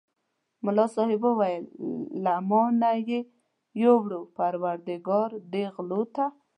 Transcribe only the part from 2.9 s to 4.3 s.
یې یووړ